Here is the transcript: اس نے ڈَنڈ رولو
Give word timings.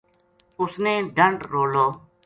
اس 0.61 0.73
نے 0.83 0.93
ڈَنڈ 1.15 1.39
رولو 1.53 1.85